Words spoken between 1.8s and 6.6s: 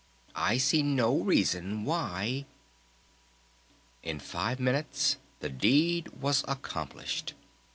why" In five minutes the deed was